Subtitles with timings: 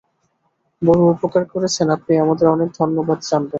[0.81, 3.49] বড়ো উপকার করেছেন– আপনি আমাদের অনেক ধন্যবাদ জানবেন।